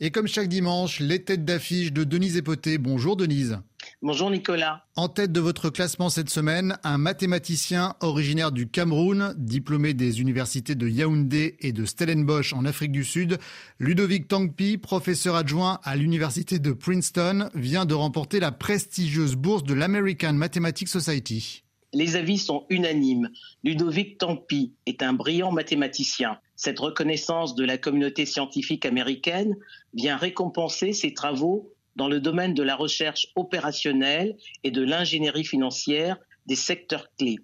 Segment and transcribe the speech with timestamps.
[0.00, 2.78] Et comme chaque dimanche, les têtes d'affiche de Denise Epoté.
[2.78, 3.60] Bonjour Denise.
[4.02, 4.84] Bonjour Nicolas.
[4.96, 10.74] En tête de votre classement cette semaine, un mathématicien originaire du Cameroun, diplômé des universités
[10.74, 13.38] de Yaoundé et de Stellenbosch en Afrique du Sud,
[13.78, 19.74] Ludovic Tangpi, professeur adjoint à l'université de Princeton, vient de remporter la prestigieuse bourse de
[19.74, 21.62] l'American Mathematics Society.
[21.92, 23.30] Les avis sont unanimes.
[23.62, 26.38] Ludovic Tangpi est un brillant mathématicien.
[26.64, 29.54] Cette reconnaissance de la communauté scientifique américaine
[29.92, 36.16] vient récompenser ses travaux dans le domaine de la recherche opérationnelle et de l'ingénierie financière
[36.46, 37.36] des secteurs clés.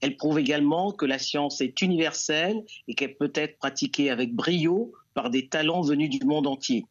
[0.00, 4.90] Elle prouve également que la science est universelle et qu'elle peut être pratiquée avec brio
[5.12, 6.86] par des talents venus du monde entier.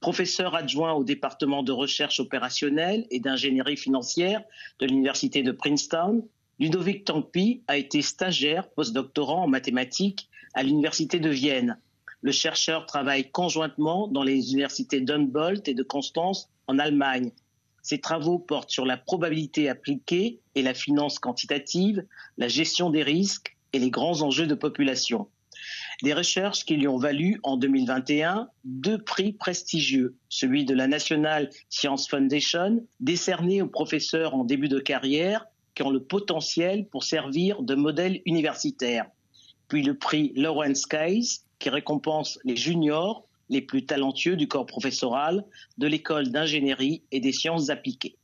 [0.00, 4.42] Professeur adjoint au département de recherche opérationnelle et d'ingénierie financière
[4.78, 6.26] de l'université de Princeton,
[6.58, 11.78] Ludovic Tampi a été stagiaire postdoctorant en mathématiques à l'université de Vienne.
[12.20, 17.32] Le chercheur travaille conjointement dans les universités d'Humboldt et de Constance en Allemagne.
[17.82, 22.06] Ses travaux portent sur la probabilité appliquée et la finance quantitative,
[22.38, 25.28] la gestion des risques et les grands enjeux de population.
[26.02, 31.50] Des recherches qui lui ont valu en 2021 deux prix prestigieux, celui de la National
[31.70, 37.62] Science Foundation, décerné aux professeurs en début de carrière qui ont le potentiel pour servir
[37.62, 39.06] de modèle universitaire,
[39.72, 45.46] puis le prix Lawrence Case, qui récompense les juniors les plus talentueux du corps professoral
[45.78, 48.18] de l'école d'ingénierie et des sciences appliquées.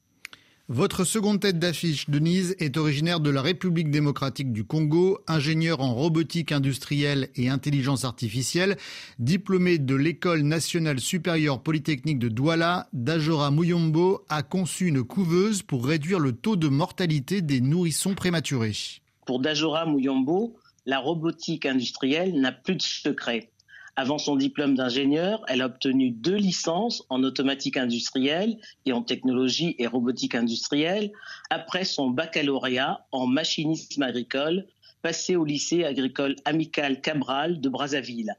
[0.68, 5.94] Votre seconde tête d'affiche, Denise, est originaire de la République démocratique du Congo, ingénieur en
[5.94, 8.76] robotique industrielle et intelligence artificielle,
[9.18, 15.86] diplômé de l'École nationale supérieure polytechnique de Douala, Dajora Muyombo a conçu une couveuse pour
[15.86, 18.76] réduire le taux de mortalité des nourrissons prématurés.
[19.24, 23.50] Pour Dajora Muyombo, la robotique industrielle n'a plus de secret.
[23.94, 29.76] Avant son diplôme d'ingénieur, elle a obtenu deux licences en automatique industrielle et en technologie
[29.78, 31.12] et robotique industrielle
[31.50, 34.64] après son baccalauréat en machinisme agricole
[35.02, 38.36] passé au lycée agricole amical Cabral de Brazzaville.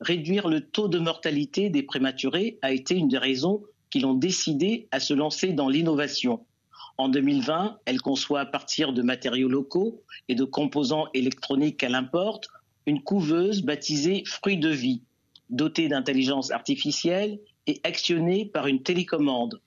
[0.00, 4.88] Réduire le taux de mortalité des prématurés a été une des raisons qui l'ont décidé
[4.92, 6.46] à se lancer dans l'innovation.
[6.98, 12.48] En 2020, elle conçoit à partir de matériaux locaux et de composants électroniques qu'elle importe
[12.86, 15.02] une couveuse baptisée Fruit de vie,
[15.50, 19.60] dotée d'intelligence artificielle et actionnée par une télécommande.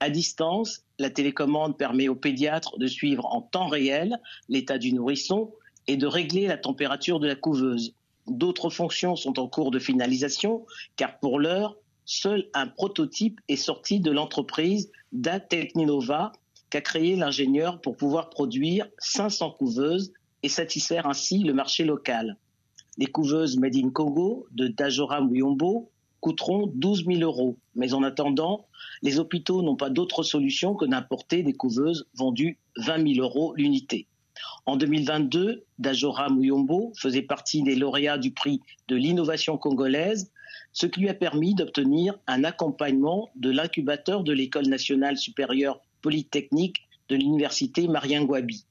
[0.00, 5.52] À distance, la télécommande permet au pédiatre de suivre en temps réel l'état du nourrisson
[5.86, 7.94] et de régler la température de la couveuse.
[8.26, 10.64] D'autres fonctions sont en cours de finalisation,
[10.96, 16.32] car pour l'heure, seul un prototype est sorti de l'entreprise Datechninova
[16.74, 20.12] qu'a créé l'ingénieur pour pouvoir produire 500 couveuses
[20.42, 22.36] et satisfaire ainsi le marché local.
[22.98, 27.56] Les couveuses Made in Congo de Dajora Muyombo coûteront 12 000 euros.
[27.76, 28.66] Mais en attendant,
[29.02, 34.08] les hôpitaux n'ont pas d'autre solution que d'importer des couveuses vendues 20 000 euros l'unité.
[34.66, 40.32] En 2022, Dajora Muyombo faisait partie des lauréats du prix de l'innovation congolaise,
[40.72, 46.86] ce qui lui a permis d'obtenir un accompagnement de l'incubateur de l'École nationale supérieure polytechnique
[47.08, 48.66] de l'université Marien Gwabi.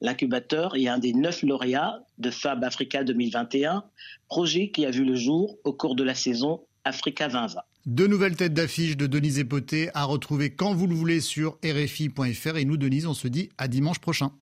[0.00, 3.84] L'incubateur est un des neuf lauréats de Fab Africa 2021,
[4.28, 7.60] projet qui a vu le jour au cours de la saison Africa 2020.
[7.84, 12.56] Deux nouvelles têtes d'affiche de Denise Epoté à retrouver quand vous le voulez sur rfi.fr.
[12.56, 14.32] Et nous, Denise, on se dit à dimanche prochain.